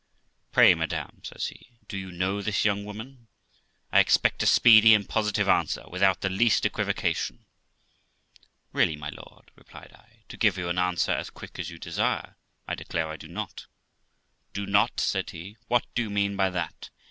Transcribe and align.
'Pray, 0.51 0.73
madam', 0.73 1.21
says 1.23 1.49
he,' 1.49 1.69
do 1.87 1.95
you 1.95 2.11
know 2.11 2.41
this 2.41 2.65
young 2.65 2.83
woman? 2.85 3.27
I 3.91 3.99
expect 3.99 4.41
a 4.41 4.47
speedy 4.47 4.95
and 4.95 5.07
positive 5.07 5.47
answer, 5.47 5.83
without 5.89 6.21
the 6.21 6.29
least 6.31 6.65
equivocation.' 6.65 7.45
'Really, 8.73 8.95
my 8.95 9.09
lord', 9.09 9.51
replied 9.55 9.93
I, 9.93 10.23
'to 10.27 10.37
give 10.37 10.57
you 10.57 10.69
an 10.69 10.79
answer 10.79 11.11
as 11.11 11.29
quick 11.29 11.59
as 11.59 11.69
you 11.69 11.77
desire, 11.77 12.35
1 12.65 12.77
declare 12.77 13.09
I 13.09 13.15
do 13.15 13.27
not.' 13.27 13.67
'Do 14.53 14.65
not!' 14.65 14.99
said 14.99 15.29
he, 15.29 15.57
'what 15.67 15.85
do 15.93 16.01
you 16.01 16.09
mean 16.09 16.35
by 16.35 16.49
that? 16.49 16.89